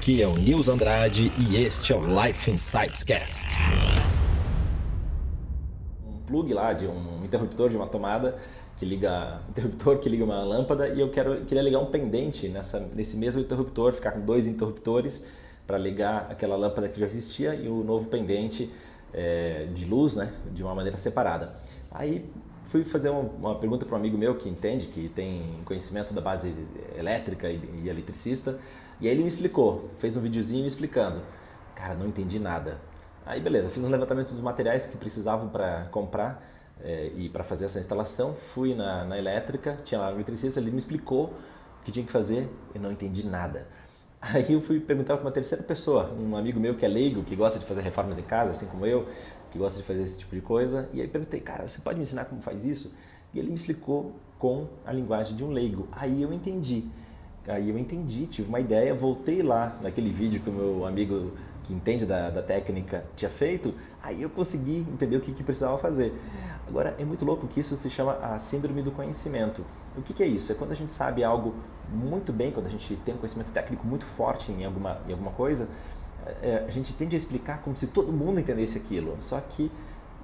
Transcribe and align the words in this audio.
Aqui 0.00 0.22
é 0.22 0.26
o 0.26 0.34
Nils 0.34 0.66
Andrade 0.70 1.30
e 1.36 1.62
este 1.62 1.92
é 1.92 1.94
o 1.94 2.00
Life 2.00 2.50
Insights 2.50 3.04
Cast. 3.04 3.54
Um 6.08 6.16
plug 6.20 6.54
lá 6.54 6.72
de 6.72 6.86
um 6.86 7.22
interruptor 7.22 7.68
de 7.68 7.76
uma 7.76 7.86
tomada 7.86 8.38
que 8.78 8.86
liga 8.86 9.42
interruptor 9.50 9.98
que 9.98 10.08
liga 10.08 10.24
uma 10.24 10.42
lâmpada 10.42 10.88
e 10.88 10.98
eu 10.98 11.10
quero 11.10 11.44
queria 11.44 11.62
ligar 11.62 11.80
um 11.80 11.84
pendente 11.90 12.48
nessa 12.48 12.80
nesse 12.94 13.14
mesmo 13.18 13.42
interruptor, 13.42 13.92
ficar 13.92 14.12
com 14.12 14.20
dois 14.20 14.46
interruptores 14.48 15.26
para 15.66 15.76
ligar 15.76 16.28
aquela 16.30 16.56
lâmpada 16.56 16.88
que 16.88 16.98
já 16.98 17.04
existia 17.04 17.54
e 17.54 17.68
o 17.68 17.84
novo 17.84 18.08
pendente 18.08 18.72
é, 19.12 19.66
de 19.74 19.84
luz, 19.84 20.16
né, 20.16 20.32
de 20.50 20.62
uma 20.62 20.74
maneira 20.74 20.96
separada. 20.96 21.56
Aí 21.90 22.24
fui 22.70 22.84
fazer 22.84 23.10
uma, 23.10 23.22
uma 23.22 23.54
pergunta 23.56 23.84
para 23.84 23.96
um 23.96 23.98
amigo 23.98 24.16
meu 24.16 24.36
que 24.36 24.48
entende, 24.48 24.86
que 24.86 25.08
tem 25.08 25.58
conhecimento 25.64 26.14
da 26.14 26.20
base 26.20 26.54
elétrica 26.96 27.50
e, 27.50 27.60
e 27.82 27.88
eletricista, 27.88 28.58
e 29.00 29.08
aí 29.08 29.12
ele 29.12 29.22
me 29.22 29.28
explicou, 29.28 29.90
fez 29.98 30.16
um 30.16 30.20
videozinho 30.20 30.62
me 30.62 30.68
explicando. 30.68 31.20
Cara, 31.74 31.94
não 31.94 32.06
entendi 32.06 32.38
nada. 32.38 32.80
Aí 33.26 33.40
beleza, 33.40 33.70
fiz 33.70 33.82
um 33.82 33.88
levantamento 33.88 34.30
dos 34.30 34.40
materiais 34.40 34.86
que 34.86 34.96
precisavam 34.96 35.48
para 35.48 35.88
comprar 35.90 36.46
é, 36.80 37.10
e 37.16 37.28
para 37.28 37.42
fazer 37.42 37.64
essa 37.64 37.80
instalação. 37.80 38.34
Fui 38.34 38.72
na, 38.72 39.04
na 39.04 39.18
elétrica, 39.18 39.76
tinha 39.84 40.00
lá 40.00 40.10
o 40.10 40.14
eletricista, 40.14 40.60
ele 40.60 40.70
me 40.70 40.78
explicou 40.78 41.34
o 41.80 41.84
que 41.84 41.90
tinha 41.90 42.06
que 42.06 42.12
fazer 42.12 42.48
e 42.72 42.78
não 42.78 42.92
entendi 42.92 43.26
nada. 43.26 43.66
Aí 44.20 44.52
eu 44.52 44.60
fui 44.60 44.78
perguntar 44.78 45.16
para 45.16 45.24
uma 45.24 45.32
terceira 45.32 45.64
pessoa, 45.64 46.12
um 46.12 46.36
amigo 46.36 46.60
meu 46.60 46.76
que 46.76 46.84
é 46.84 46.88
leigo, 46.88 47.24
que 47.24 47.34
gosta 47.34 47.58
de 47.58 47.64
fazer 47.64 47.80
reformas 47.80 48.18
em 48.18 48.22
casa, 48.22 48.50
assim 48.50 48.66
como 48.66 48.84
eu, 48.84 49.08
que 49.50 49.58
gosta 49.58 49.80
de 49.80 49.86
fazer 49.86 50.02
esse 50.02 50.18
tipo 50.18 50.34
de 50.34 50.42
coisa. 50.42 50.88
E 50.92 51.00
aí 51.00 51.08
perguntei, 51.08 51.40
cara, 51.40 51.66
você 51.66 51.80
pode 51.80 51.96
me 51.96 52.02
ensinar 52.02 52.26
como 52.26 52.42
faz 52.42 52.66
isso? 52.66 52.94
E 53.32 53.38
ele 53.38 53.48
me 53.48 53.54
explicou 53.54 54.14
com 54.38 54.68
a 54.84 54.92
linguagem 54.92 55.34
de 55.36 55.42
um 55.42 55.50
leigo. 55.50 55.88
Aí 55.92 56.20
eu 56.20 56.32
entendi. 56.34 56.84
Aí 57.48 57.70
eu 57.70 57.78
entendi, 57.78 58.26
tive 58.26 58.48
uma 58.48 58.60
ideia, 58.60 58.94
voltei 58.94 59.42
lá 59.42 59.76
naquele 59.82 60.10
vídeo 60.10 60.40
que 60.40 60.50
o 60.50 60.52
meu 60.52 60.86
amigo 60.86 61.32
que 61.64 61.72
entende 61.72 62.04
da, 62.04 62.30
da 62.30 62.42
técnica 62.42 63.04
tinha 63.16 63.30
feito, 63.30 63.74
aí 64.02 64.22
eu 64.22 64.30
consegui 64.30 64.86
entender 64.92 65.16
o 65.16 65.20
que, 65.20 65.32
que 65.32 65.42
precisava 65.42 65.78
fazer. 65.78 66.12
Agora, 66.66 66.94
é 66.98 67.04
muito 67.04 67.24
louco 67.24 67.48
que 67.48 67.60
isso 67.60 67.76
se 67.76 67.90
chama 67.90 68.12
a 68.22 68.38
síndrome 68.38 68.82
do 68.82 68.92
conhecimento. 68.92 69.64
O 69.96 70.02
que, 70.02 70.12
que 70.12 70.22
é 70.22 70.26
isso? 70.26 70.52
É 70.52 70.54
quando 70.54 70.72
a 70.72 70.74
gente 70.74 70.92
sabe 70.92 71.24
algo 71.24 71.54
muito 71.92 72.32
bem, 72.32 72.52
quando 72.52 72.66
a 72.66 72.70
gente 72.70 72.94
tem 73.04 73.14
um 73.14 73.18
conhecimento 73.18 73.50
técnico 73.50 73.86
muito 73.86 74.04
forte 74.04 74.52
em 74.52 74.64
alguma, 74.64 74.98
em 75.08 75.12
alguma 75.12 75.32
coisa, 75.32 75.68
é, 76.42 76.64
a 76.66 76.70
gente 76.70 76.92
tende 76.92 77.16
a 77.16 77.18
explicar 77.18 77.60
como 77.62 77.76
se 77.76 77.88
todo 77.88 78.12
mundo 78.12 78.38
entendesse 78.38 78.78
aquilo. 78.78 79.16
Só 79.18 79.40
que 79.40 79.70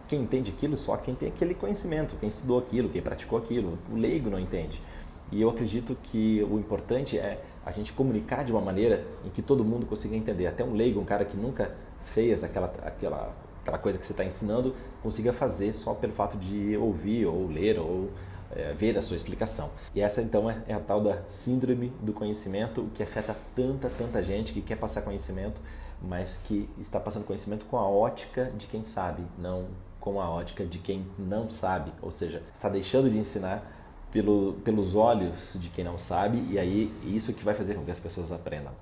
quem 0.09 0.22
entende 0.22 0.53
aquilo 0.56 0.77
só 0.77 0.97
quem 0.97 1.14
tem 1.14 1.28
aquele 1.28 1.55
conhecimento, 1.55 2.14
quem 2.20 2.28
estudou 2.28 2.59
aquilo, 2.59 2.89
quem 2.89 3.03
praticou 3.03 3.39
aquilo. 3.39 3.78
O 3.91 3.97
leigo 3.97 4.31
não 4.31 4.39
entende. 4.39 4.81
E 5.30 5.41
eu 5.41 5.50
acredito 5.50 5.96
que 6.02 6.46
o 6.50 6.58
importante 6.58 7.19
é 7.19 7.42
a 7.64 7.72
gente 7.72 7.92
comunicar 7.92 8.44
de 8.44 8.52
uma 8.52 8.60
maneira 8.60 9.05
em 9.24 9.30
que 9.30 9.42
todo 9.42 9.64
mundo 9.64 9.86
consiga 9.86 10.14
entender. 10.14 10.46
Até 10.46 10.62
um 10.62 10.72
leigo, 10.72 11.00
um 11.00 11.05
cara 11.05 11.24
que 11.24 11.36
nunca 11.36 11.74
fez 12.02 12.44
aquela, 12.44 12.72
aquela, 12.84 13.34
aquela 13.60 13.78
coisa 13.78 13.98
que 13.98 14.06
você 14.06 14.12
está 14.12 14.24
ensinando, 14.24 14.74
consiga 15.02 15.32
fazer 15.32 15.72
só 15.74 15.94
pelo 15.94 16.12
fato 16.12 16.36
de 16.36 16.77
ouvir 16.77 17.27
ou 17.27 17.48
ler 17.48 17.78
ou 17.78 18.10
é, 18.52 18.72
ver 18.72 18.97
a 18.97 19.02
sua 19.02 19.16
explicação. 19.16 19.70
E 19.94 20.00
essa 20.00 20.22
então 20.22 20.48
é, 20.48 20.62
é 20.69 20.74
a 20.74 20.80
tal 20.80 21.00
da 21.00 21.22
síndrome 21.27 21.92
do 22.00 22.12
conhecimento, 22.12 22.88
que 22.94 23.02
afeta 23.02 23.36
tanta, 23.54 23.91
tanta 23.91 24.22
gente 24.22 24.52
que 24.52 24.62
quer 24.62 24.77
passar 24.77 25.02
conhecimento, 25.02 25.60
mas 26.00 26.42
que 26.47 26.69
está 26.78 27.00
passando 27.00 27.24
conhecimento 27.24 27.66
com 27.66 27.77
a 27.77 27.88
ótica 27.88 28.52
de 28.56 28.66
quem 28.66 28.84
sabe, 28.84 29.22
não 29.38 29.66
com 29.98 30.20
a 30.20 30.30
ótica 30.30 30.64
de 30.64 30.78
quem 30.78 31.04
não 31.19 31.50
sabe. 31.50 31.92
Ou 32.00 32.12
seja, 32.12 32.42
está 32.54 32.69
deixando 32.69 33.10
de 33.10 33.19
ensinar 33.19 33.75
pelo, 34.17 34.55
pelos 34.64 34.95
olhos 34.95 35.59
de 35.61 35.69
quem 35.69 35.84
não 35.84 35.98
sabe, 35.98 36.42
e 36.50 36.59
aí 36.59 36.91
isso 37.05 37.34
que 37.34 37.45
vai 37.45 37.53
fazer 37.53 37.75
com 37.75 37.84
que 37.84 37.91
as 37.91 38.00
pessoas 38.00 38.33
aprendam. 38.33 38.72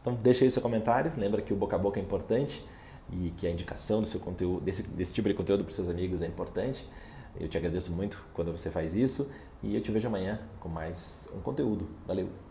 Então 0.00 0.14
deixa 0.14 0.42
aí 0.42 0.50
seu 0.50 0.62
comentário, 0.62 1.12
lembra 1.18 1.42
que 1.42 1.52
o 1.52 1.56
boca 1.56 1.76
a 1.76 1.78
boca 1.78 2.00
é 2.00 2.02
importante 2.02 2.64
e 3.12 3.30
que 3.36 3.46
a 3.46 3.50
indicação 3.50 4.00
do 4.00 4.08
seu 4.08 4.18
conteúdo, 4.18 4.62
desse, 4.62 4.84
desse 4.84 5.12
tipo 5.12 5.28
de 5.28 5.34
conteúdo 5.34 5.64
para 5.64 5.72
seus 5.74 5.90
amigos 5.90 6.22
é 6.22 6.26
importante. 6.26 6.88
Eu 7.38 7.46
te 7.46 7.58
agradeço 7.58 7.92
muito 7.92 8.24
quando 8.32 8.50
você 8.52 8.70
faz 8.70 8.96
isso 8.96 9.30
e 9.62 9.74
eu 9.74 9.82
te 9.82 9.90
vejo 9.90 10.08
amanhã 10.08 10.40
com 10.58 10.68
mais 10.70 11.28
um 11.36 11.40
conteúdo. 11.40 11.86
Valeu! 12.06 12.49